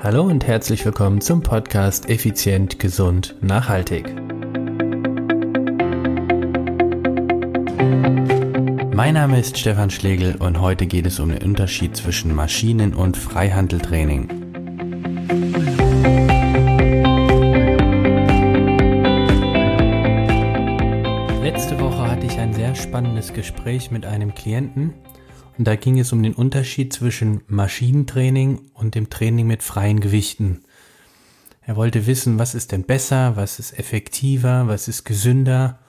[0.00, 4.14] Hallo und herzlich willkommen zum Podcast Effizient, Gesund, Nachhaltig.
[8.94, 13.16] Mein Name ist Stefan Schlegel und heute geht es um den Unterschied zwischen Maschinen- und
[13.16, 14.28] Freihandeltraining.
[21.42, 24.94] Letzte Woche hatte ich ein sehr spannendes Gespräch mit einem Klienten
[25.58, 30.62] und da ging es um den Unterschied zwischen Maschinentraining und dem Training mit freien Gewichten.
[31.62, 35.80] Er wollte wissen, was ist denn besser, was ist effektiver, was ist gesünder.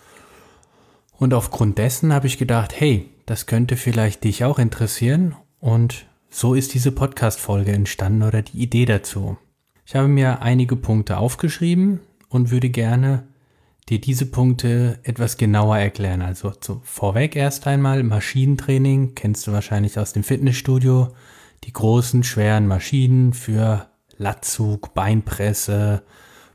[1.14, 5.36] Und aufgrund dessen habe ich gedacht, hey, das könnte vielleicht dich auch interessieren.
[5.60, 9.38] Und so ist diese Podcast-Folge entstanden oder die Idee dazu.
[9.86, 13.24] Ich habe mir einige Punkte aufgeschrieben und würde gerne
[13.90, 16.22] dir diese Punkte etwas genauer erklären.
[16.22, 21.10] Also zu, vorweg erst einmal Maschinentraining, kennst du wahrscheinlich aus dem Fitnessstudio,
[21.64, 26.04] die großen, schweren Maschinen für Latzug, Beinpresse,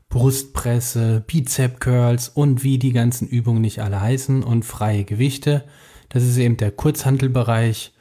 [0.09, 5.65] Brustpresse, Bizep Curls und wie die ganzen Übungen nicht alle heißen und freie Gewichte.
[6.09, 7.93] Das ist eben der Kurzhantelbereich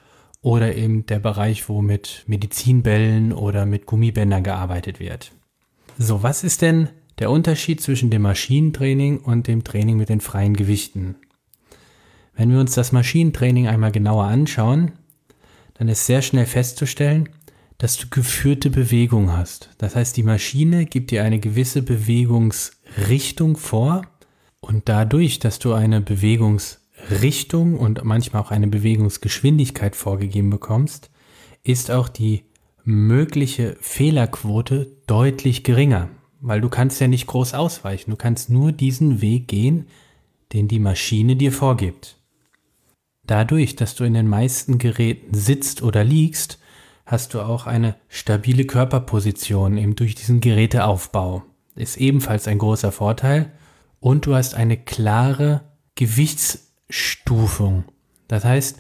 [0.43, 5.33] oder eben der Bereich, wo mit Medizinbällen oder mit Gummibändern gearbeitet wird.
[5.99, 10.55] So, was ist denn der Unterschied zwischen dem Maschinentraining und dem Training mit den freien
[10.55, 11.17] Gewichten.
[12.37, 14.93] Wenn wir uns das Maschinentraining einmal genauer anschauen,
[15.75, 17.29] dann ist sehr schnell festzustellen,
[17.79, 19.71] dass du geführte Bewegung hast.
[19.79, 24.03] Das heißt, die Maschine gibt dir eine gewisse Bewegungsrichtung vor
[24.61, 31.11] und dadurch, dass du eine Bewegungsrichtung und manchmal auch eine Bewegungsgeschwindigkeit vorgegeben bekommst,
[31.63, 32.45] ist auch die
[32.85, 36.11] mögliche Fehlerquote deutlich geringer
[36.45, 38.11] weil du kannst ja nicht groß ausweichen.
[38.11, 39.87] Du kannst nur diesen Weg gehen,
[40.53, 42.19] den die Maschine dir vorgibt.
[43.27, 46.59] Dadurch, dass du in den meisten Geräten sitzt oder liegst,
[47.07, 51.45] hast du auch eine stabile Körperposition eben durch diesen Geräteaufbau.
[51.77, 53.51] Ist ebenfalls ein großer Vorteil.
[53.99, 55.63] Und du hast eine klare
[55.95, 57.85] Gewichtsstufung.
[58.29, 58.79] Das heißt,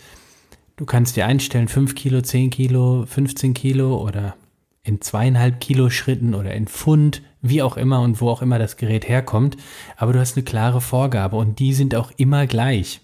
[0.76, 4.36] du kannst dir einstellen 5 Kilo, 10 Kilo, 15 Kilo oder
[4.84, 8.76] in zweieinhalb Kilo Schritten oder in Pfund, wie auch immer und wo auch immer das
[8.76, 9.56] Gerät herkommt,
[9.96, 13.00] aber du hast eine klare Vorgabe und die sind auch immer gleich.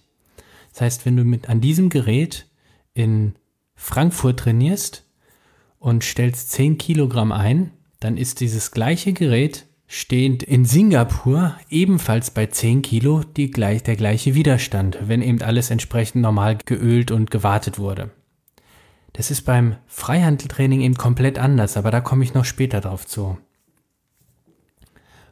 [0.73, 2.47] Das heißt, wenn du mit an diesem Gerät
[2.95, 3.35] in
[3.75, 5.05] Frankfurt trainierst
[5.79, 12.47] und stellst 10 Kilogramm ein, dann ist dieses gleiche Gerät stehend in Singapur ebenfalls bei
[12.47, 17.79] 10 Kilo die gleich, der gleiche Widerstand, wenn eben alles entsprechend normal geölt und gewartet
[17.79, 18.11] wurde.
[19.21, 23.37] Das ist beim Freihandeltraining eben komplett anders, aber da komme ich noch später drauf zu.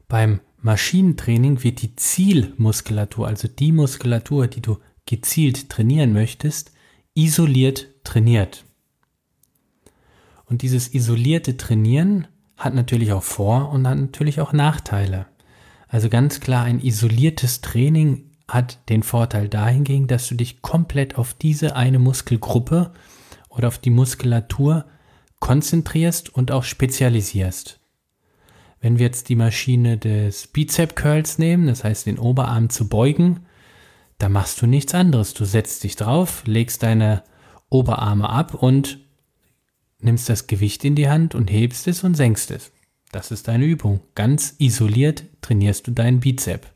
[0.08, 4.76] Beim Maschinentraining wird die Zielmuskulatur, also die Muskulatur, die du
[5.06, 6.70] gezielt trainieren möchtest,
[7.14, 8.66] isoliert trainiert.
[10.44, 12.28] Und dieses isolierte Trainieren
[12.58, 15.28] hat natürlich auch Vor- und hat natürlich auch Nachteile.
[15.88, 21.32] Also ganz klar, ein isoliertes Training hat den Vorteil dahingegen, dass du dich komplett auf
[21.32, 22.92] diese eine Muskelgruppe
[23.58, 24.86] oder auf die Muskulatur
[25.40, 27.80] konzentrierst und auch spezialisierst.
[28.80, 33.40] Wenn wir jetzt die Maschine des Bizep Curls nehmen, das heißt den Oberarm zu beugen,
[34.18, 35.34] da machst du nichts anderes.
[35.34, 37.22] Du setzt dich drauf, legst deine
[37.68, 38.98] Oberarme ab und
[40.00, 42.72] nimmst das Gewicht in die Hand und hebst es und senkst es.
[43.10, 44.00] Das ist deine Übung.
[44.14, 46.66] Ganz isoliert trainierst du deinen Bizep.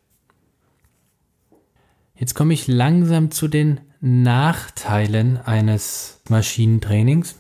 [2.15, 7.37] Jetzt komme ich langsam zu den Nachteilen eines Maschinentrainings.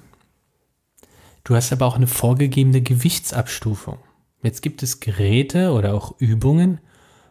[1.43, 3.99] Du hast aber auch eine vorgegebene Gewichtsabstufung.
[4.45, 6.79] Jetzt gibt es Geräte oder auch Übungen,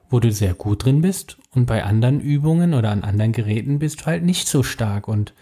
[0.09, 4.01] wo du sehr gut drin bist und bei anderen Übungen oder an anderen Geräten bist
[4.01, 5.33] du halt nicht so stark und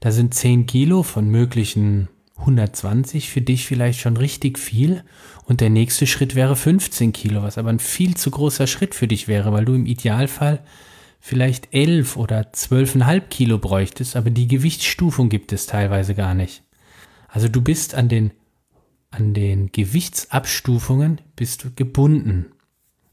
[0.00, 2.08] da sind 10 Kilo von möglichen
[2.38, 5.04] 120 für dich vielleicht schon richtig viel
[5.44, 9.06] und der nächste Schritt wäre 15 Kilo, was aber ein viel zu großer Schritt für
[9.06, 10.64] dich wäre, weil du im Idealfall
[11.20, 16.62] vielleicht elf oder zwölfeinhalb Kilo bräuchtest, aber die Gewichtsstufung gibt es teilweise gar nicht.
[17.28, 18.30] Also du bist an den,
[19.10, 22.46] an den Gewichtsabstufungen bist du gebunden.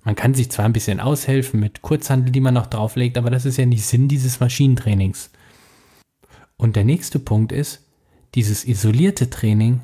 [0.03, 3.45] Man kann sich zwar ein bisschen aushelfen mit Kurzhandel, die man noch drauflegt, aber das
[3.45, 5.31] ist ja nicht Sinn dieses Maschinentrainings.
[6.57, 7.85] Und der nächste Punkt ist,
[8.35, 9.81] dieses isolierte Training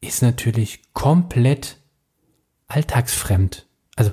[0.00, 1.78] ist natürlich komplett
[2.66, 3.66] alltagsfremd.
[3.96, 4.12] Also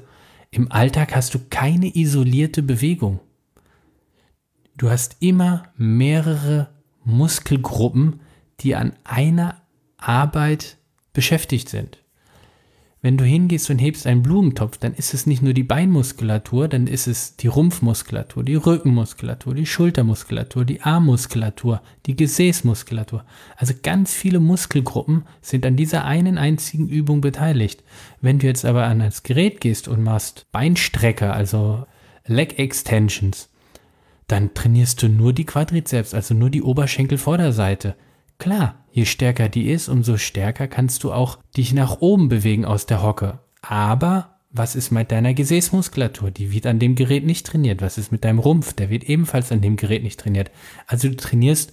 [0.52, 3.20] im Alltag hast du keine isolierte Bewegung.
[4.82, 6.72] Du hast immer mehrere
[7.04, 8.22] Muskelgruppen,
[8.62, 9.62] die an einer
[9.98, 10.80] Arbeit
[11.14, 12.00] beschäftigt sind.
[13.04, 16.88] wenn du hingehst und hebst einen Blumentopf, dann ist es nicht nur die Beinmuskulatur, dann
[16.88, 23.24] ist es die Rumpfmuskulatur, die Rückenmuskulatur, die Schultermuskulatur, die Armmuskulatur, die Gesäßmuskulatur.
[23.58, 27.84] Also ganz viele Muskelgruppen sind an dieser einen einzigen Übung beteiligt.
[28.20, 31.86] Wenn du jetzt aber an das Gerät gehst und machst Beinstrecker, also
[32.26, 33.51] Leg Extensions,
[34.32, 37.96] dann trainierst du nur die Quadrizeps, also nur die Oberschenkelvorderseite.
[38.38, 42.86] Klar, je stärker die ist, umso stärker kannst du auch dich nach oben bewegen aus
[42.86, 43.40] der Hocke.
[43.62, 46.32] Aber was ist mit deiner Gesäßmuskulatur?
[46.32, 47.82] Die wird an dem Gerät nicht trainiert.
[47.82, 48.74] Was ist mit deinem Rumpf?
[48.74, 50.52] Der wird ebenfalls an dem Gerät nicht trainiert.
[50.88, 51.72] Also du trainierst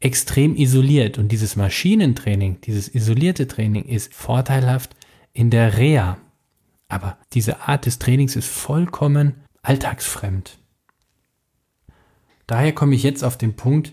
[0.00, 4.96] extrem isoliert und dieses Maschinentraining, dieses isolierte Training ist vorteilhaft
[5.32, 6.18] in der Reha.
[6.88, 10.58] Aber diese Art des Trainings ist vollkommen alltagsfremd.
[12.48, 13.92] Daher komme ich jetzt auf den Punkt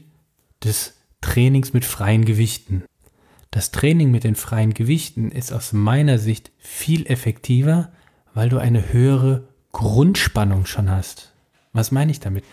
[0.63, 2.84] des Trainings mit freien Gewichten.
[3.52, 7.92] Das Training mit den freien Gewichten ist aus meiner Sicht viel effektiver,
[8.34, 11.34] weil du eine höhere Grundspannung schon hast.
[11.74, 12.46] Was meine ich damit?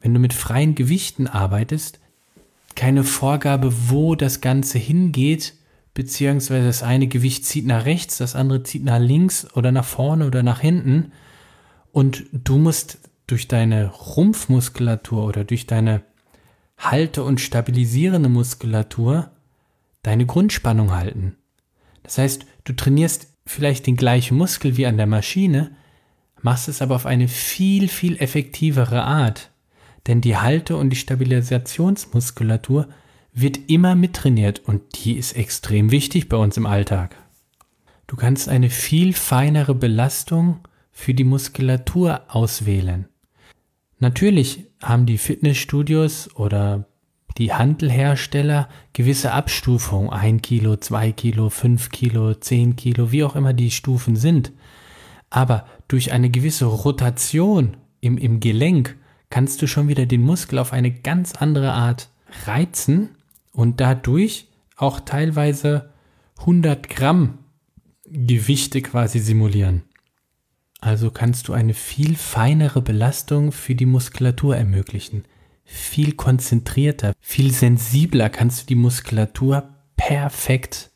[0.00, 2.00] Wenn du mit freien Gewichten arbeitest,
[2.74, 5.54] keine Vorgabe, wo das Ganze hingeht,
[5.94, 10.26] beziehungsweise das eine Gewicht zieht nach rechts, das andere zieht nach links oder nach vorne
[10.26, 11.12] oder nach hinten.
[11.92, 16.02] Und du musst durch deine Rumpfmuskulatur oder durch deine
[16.78, 19.30] halte und stabilisierende Muskulatur
[20.02, 21.36] deine Grundspannung halten.
[22.02, 25.72] Das heißt, du trainierst vielleicht den gleichen Muskel wie an der Maschine,
[26.42, 29.50] machst es aber auf eine viel, viel effektivere Art.
[30.06, 32.88] Denn die Halte- und die Stabilisationsmuskulatur
[33.32, 37.16] wird immer mittrainiert und die ist extrem wichtig bei uns im Alltag.
[38.06, 40.60] Du kannst eine viel feinere Belastung
[40.92, 43.08] für die Muskulatur auswählen.
[43.98, 46.86] Natürlich haben die Fitnessstudios oder
[47.38, 53.52] die Handelhersteller gewisse Abstufungen, ein Kilo, zwei Kilo, fünf Kilo, zehn Kilo, wie auch immer
[53.52, 54.52] die Stufen sind.
[55.28, 58.96] Aber durch eine gewisse Rotation im, im Gelenk
[59.30, 62.08] kannst du schon wieder den Muskel auf eine ganz andere Art
[62.46, 63.10] reizen
[63.52, 65.90] und dadurch auch teilweise
[66.38, 67.38] 100 Gramm
[68.04, 69.82] Gewichte quasi simulieren.
[70.80, 75.24] Also kannst du eine viel feinere Belastung für die Muskulatur ermöglichen.
[75.64, 80.90] Viel konzentrierter, viel sensibler kannst du die Muskulatur perfekt,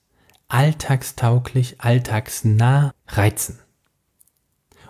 [0.48, 3.58] alltagstauglich, alltagsnah reizen.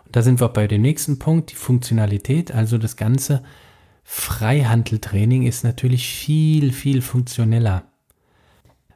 [0.04, 3.42] Und da sind wir bei dem nächsten Punkt, die Funktionalität, also das ganze
[4.02, 7.84] Freihandeltraining ist natürlich viel, viel funktioneller.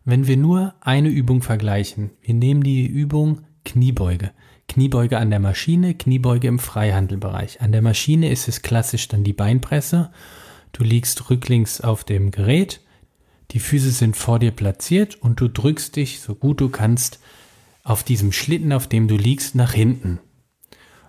[0.05, 4.33] Wenn wir nur eine Übung vergleichen, wir nehmen die Übung Kniebeuge.
[4.69, 7.61] Kniebeuge an der Maschine, Kniebeuge im Freihandelbereich.
[7.61, 10.11] An der Maschine ist es klassisch dann die Beinpresse.
[10.73, 12.81] Du liegst rücklings auf dem Gerät,
[13.51, 17.21] die Füße sind vor dir platziert und du drückst dich so gut du kannst
[17.85, 20.19] auf diesem Schlitten, auf dem du liegst, nach hinten.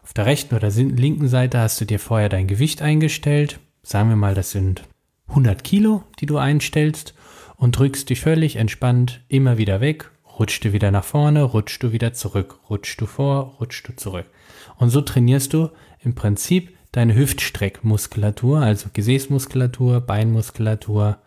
[0.03, 3.59] Auf der rechten oder linken Seite hast du dir vorher dein Gewicht eingestellt.
[3.81, 4.83] Sagen wir mal, das sind
[5.29, 7.15] 100 Kilo, die du einstellst
[7.55, 11.91] und drückst dich völlig entspannt immer wieder weg Rutschst du wieder nach vorne, rutschst du
[11.93, 14.25] wieder zurück, rutschst du vor, rutschst du zurück.
[14.77, 15.69] Und so trainierst du
[16.03, 21.17] im Prinzip deine Hüftstreckmuskulatur, also Gesäßmuskulatur, Beinmuskulatur.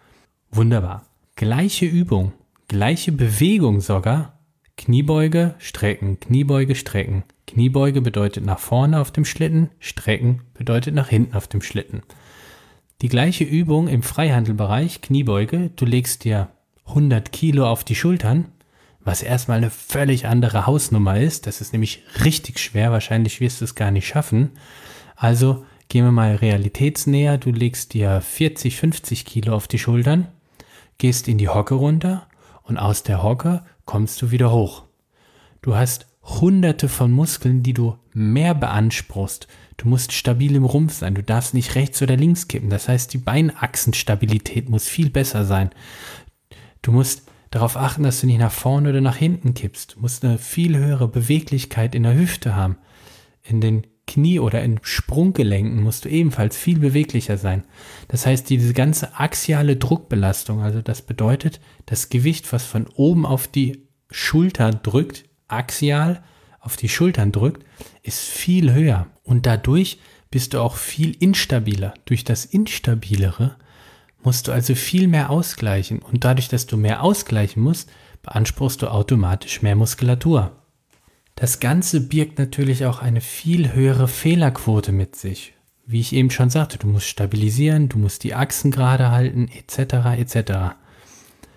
[0.50, 1.06] Wunderbar.
[1.36, 2.32] Gleiche Übung,
[2.68, 4.38] gleiche Bewegung sogar.
[4.76, 7.24] Kniebeuge, strecken, Kniebeuge, strecken.
[7.46, 12.02] Kniebeuge bedeutet nach vorne auf dem Schlitten, strecken bedeutet nach hinten auf dem Schlitten.
[13.00, 16.48] Die gleiche Übung im Freihandelbereich, Kniebeuge, du legst dir
[16.86, 18.46] 100 Kilo auf die Schultern,
[19.08, 21.46] was erstmal eine völlig andere Hausnummer ist.
[21.46, 22.92] Das ist nämlich richtig schwer.
[22.92, 24.50] Wahrscheinlich wirst du es gar nicht schaffen.
[25.16, 27.38] Also gehen wir mal realitätsnäher.
[27.38, 30.28] Du legst dir 40, 50 Kilo auf die Schultern,
[30.98, 32.26] gehst in die Hocke runter
[32.64, 34.82] und aus der Hocke kommst du wieder hoch.
[35.62, 39.48] Du hast hunderte von Muskeln, die du mehr beanspruchst.
[39.78, 41.14] Du musst stabil im Rumpf sein.
[41.14, 42.68] Du darfst nicht rechts oder links kippen.
[42.68, 45.70] Das heißt, die Beinachsenstabilität muss viel besser sein.
[46.82, 49.94] Du musst darauf achten, dass du nicht nach vorne oder nach hinten kippst.
[49.94, 52.76] Du musst eine viel höhere Beweglichkeit in der Hüfte haben.
[53.42, 57.64] In den Knie- oder in Sprunggelenken musst du ebenfalls viel beweglicher sein.
[58.08, 63.46] Das heißt, diese ganze axiale Druckbelastung, also das bedeutet, das Gewicht, was von oben auf
[63.46, 66.22] die Schulter drückt, axial
[66.60, 67.64] auf die Schultern drückt,
[68.02, 69.06] ist viel höher.
[69.22, 69.98] Und dadurch
[70.30, 71.94] bist du auch viel instabiler.
[72.06, 73.56] Durch das Instabilere
[74.28, 77.88] musst du also viel mehr ausgleichen und dadurch, dass du mehr ausgleichen musst,
[78.20, 80.52] beanspruchst du automatisch mehr Muskulatur.
[81.34, 85.54] Das Ganze birgt natürlich auch eine viel höhere Fehlerquote mit sich.
[85.86, 90.18] Wie ich eben schon sagte, du musst stabilisieren, du musst die Achsen gerade halten, etc.
[90.18, 90.52] etc.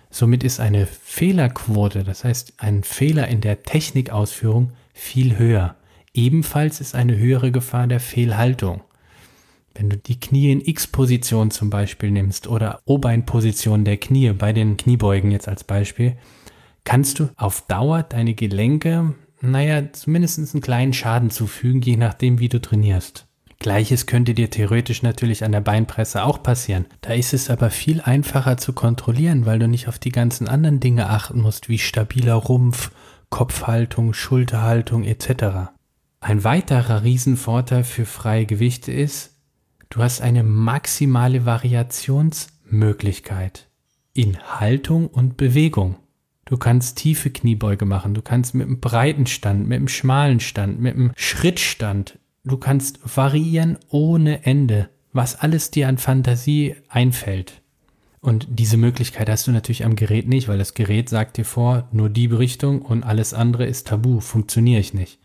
[0.08, 5.76] Somit ist eine Fehlerquote, das heißt ein Fehler in der Technikausführung, viel höher.
[6.14, 8.80] Ebenfalls ist eine höhere Gefahr der Fehlhaltung.
[9.74, 14.76] Wenn du die Knie in X-Position zum Beispiel nimmst oder O-Bein-Position der Knie bei den
[14.76, 16.16] Kniebeugen jetzt als Beispiel,
[16.84, 22.48] kannst du auf Dauer deine Gelenke, naja, zumindest einen kleinen Schaden zufügen, je nachdem, wie
[22.48, 23.26] du trainierst.
[23.58, 26.86] Gleiches könnte dir theoretisch natürlich an der Beinpresse auch passieren.
[27.00, 30.80] Da ist es aber viel einfacher zu kontrollieren, weil du nicht auf die ganzen anderen
[30.80, 32.90] Dinge achten musst, wie stabiler Rumpf,
[33.30, 35.70] Kopfhaltung, Schulterhaltung etc.
[36.20, 39.31] Ein weiterer Riesenvorteil für freie Gewichte ist,
[39.92, 43.68] du hast eine maximale Variationsmöglichkeit
[44.14, 45.94] in Haltung und Bewegung.
[46.44, 50.80] Du kannst tiefe Kniebeuge machen, du kannst mit einem breiten Stand, mit einem schmalen Stand,
[50.80, 57.61] mit einem Schrittstand Du kannst variieren ohne Ende, was alles dir an Fantasie einfällt.
[58.22, 61.88] Und diese Möglichkeit hast du natürlich am Gerät nicht, weil das Gerät sagt dir vor,
[61.90, 65.18] nur die Richtung und alles andere ist tabu, funktioniere ich nicht.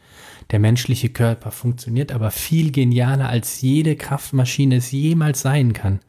[0.49, 5.99] Der menschliche Körper funktioniert aber viel genialer, als jede Kraftmaschine es jemals sein kann.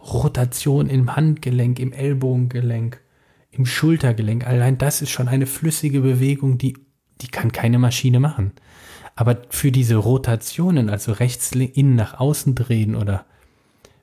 [0.00, 3.00] Rotation im Handgelenk, im Ellbogengelenk,
[3.50, 6.78] im Schultergelenk, allein das ist schon eine flüssige Bewegung, die,
[7.20, 8.52] die kann keine Maschine machen.
[9.16, 13.26] Aber für diese Rotationen, also rechts innen nach außen drehen oder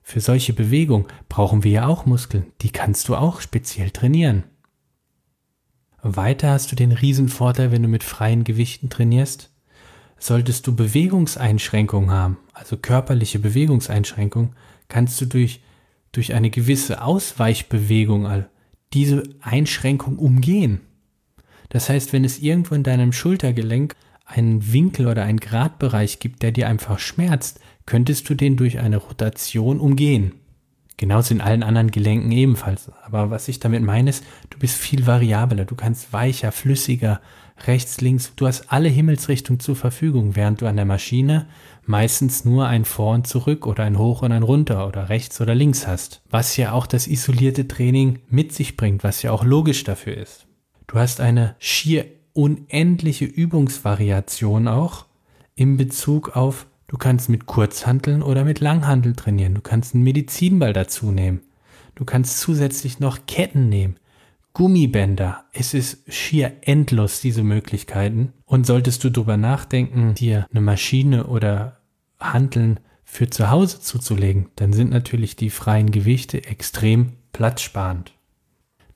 [0.07, 2.45] für solche Bewegungen brauchen wir ja auch Muskeln.
[2.61, 4.43] Die kannst du auch speziell trainieren.
[6.03, 9.49] Weiter hast du den Riesenvorteil, wenn du mit freien Gewichten trainierst.
[10.19, 14.55] Solltest du Bewegungseinschränkungen haben, also körperliche Bewegungseinschränkungen,
[14.89, 15.63] kannst du durch,
[16.11, 18.45] durch eine gewisse Ausweichbewegung
[18.93, 20.81] diese Einschränkung umgehen.
[21.69, 23.95] Das heißt, wenn es irgendwo in deinem Schultergelenk
[24.25, 28.97] einen Winkel oder einen Gradbereich gibt, der dir einfach schmerzt, könntest du den durch eine
[28.97, 30.33] Rotation umgehen.
[30.97, 32.89] Genauso in allen anderen Gelenken ebenfalls.
[33.03, 37.19] Aber was ich damit meine ist, du bist viel variabler, du kannst weicher, flüssiger,
[37.67, 41.47] rechts, links, du hast alle Himmelsrichtungen zur Verfügung, während du an der Maschine
[41.85, 45.53] meistens nur ein Vor und Zurück oder ein Hoch und ein Runter oder rechts oder
[45.53, 46.21] links hast.
[46.29, 50.47] Was ja auch das isolierte Training mit sich bringt, was ja auch logisch dafür ist.
[50.87, 52.05] Du hast eine schier
[52.35, 55.05] unendliche Übungsvariation auch
[55.55, 59.55] in Bezug auf, du kannst mit Kurzhanteln oder mit Langhantel trainieren.
[59.55, 61.41] Du kannst einen Medizinball dazu nehmen.
[61.95, 63.95] Du kannst zusätzlich noch Ketten nehmen.
[64.53, 65.45] Gummibänder.
[65.53, 68.33] Es ist schier endlos, diese Möglichkeiten.
[68.45, 71.79] Und solltest du darüber nachdenken, dir eine Maschine oder
[72.19, 78.13] Hanteln für zu Hause zuzulegen, dann sind natürlich die freien Gewichte extrem platzsparend.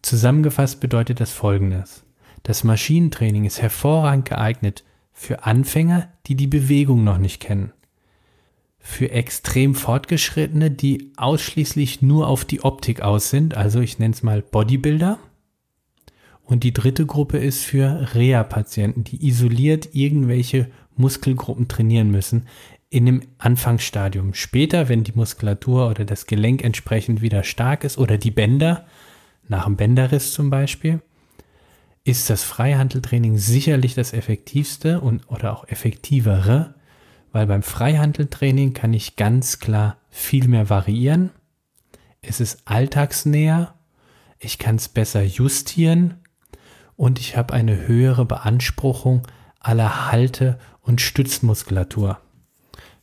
[0.01, 2.03] Zusammengefasst bedeutet das folgendes.
[2.43, 7.74] Das Maschinentraining ist hervorragend geeignet für Anfänger, die die Bewegung noch nicht kennen.
[8.79, 14.24] Für extrem Fortgeschrittene, die ausschließlich nur auf die Optik aus sind, also ich nenne es
[14.24, 15.19] mal Bodybuilder.
[16.43, 22.48] Und die dritte Gruppe ist für Reha-Patienten, die isoliert irgendwelche Muskelgruppen trainieren müssen
[22.89, 24.34] in dem Anfangsstadium.
[24.34, 28.88] Später, wenn die Muskulatur oder das Gelenk entsprechend wieder stark ist oder die Bänder,
[29.48, 31.01] nach dem Bänderriss zum Beispiel,
[32.09, 36.75] ist das Freihandeltraining sicherlich das effektivste und oder auch effektivere,
[37.31, 41.29] weil beim Freihandeltraining kann ich ganz klar viel mehr variieren.
[42.21, 43.75] Es ist alltagsnäher,
[44.39, 46.15] ich kann es besser justieren
[46.95, 49.27] und ich habe eine höhere Beanspruchung
[49.59, 52.19] aller Halte- und Stützmuskulatur.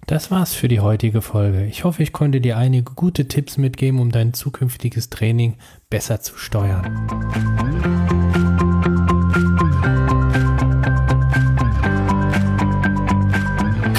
[0.06, 1.64] Das war's für die heutige Folge.
[1.66, 5.56] Ich hoffe, ich konnte dir einige gute Tipps mitgeben, um dein zukünftiges Training
[5.90, 6.86] besser zu steuern.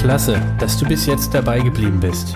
[0.07, 2.33] Klasse, dass du bis jetzt dabei geblieben bist.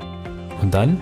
[0.62, 1.00] Und dann?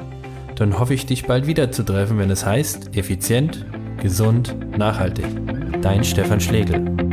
[0.57, 3.65] Dann hoffe ich, dich bald wieder zu treffen, wenn es heißt, effizient,
[4.01, 5.27] gesund, nachhaltig.
[5.83, 7.06] Dein Stefan Schlegel.